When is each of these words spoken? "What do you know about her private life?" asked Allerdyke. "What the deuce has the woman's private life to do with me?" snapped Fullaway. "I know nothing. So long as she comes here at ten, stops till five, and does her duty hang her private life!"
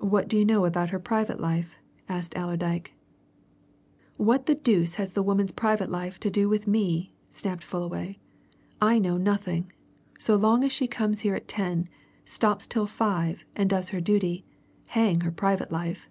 "What 0.00 0.26
do 0.26 0.36
you 0.36 0.44
know 0.44 0.64
about 0.64 0.90
her 0.90 0.98
private 0.98 1.38
life?" 1.38 1.76
asked 2.08 2.34
Allerdyke. 2.34 2.94
"What 4.16 4.46
the 4.46 4.56
deuce 4.56 4.96
has 4.96 5.12
the 5.12 5.22
woman's 5.22 5.52
private 5.52 5.88
life 5.88 6.18
to 6.18 6.32
do 6.32 6.48
with 6.48 6.66
me?" 6.66 7.14
snapped 7.28 7.62
Fullaway. 7.62 8.18
"I 8.80 8.98
know 8.98 9.16
nothing. 9.16 9.70
So 10.18 10.34
long 10.34 10.64
as 10.64 10.72
she 10.72 10.88
comes 10.88 11.20
here 11.20 11.36
at 11.36 11.46
ten, 11.46 11.88
stops 12.24 12.66
till 12.66 12.88
five, 12.88 13.44
and 13.54 13.70
does 13.70 13.90
her 13.90 14.00
duty 14.00 14.44
hang 14.88 15.20
her 15.20 15.30
private 15.30 15.70
life!" 15.70 16.08